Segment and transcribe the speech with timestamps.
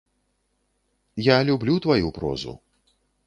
[1.27, 2.57] Я люблю тваю прозу.